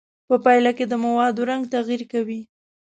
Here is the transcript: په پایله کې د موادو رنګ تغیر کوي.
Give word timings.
په 0.29 0.35
پایله 0.43 0.71
کې 0.77 0.85
د 0.87 0.93
موادو 1.05 1.41
رنګ 1.49 1.63
تغیر 1.73 2.01
کوي. 2.11 2.41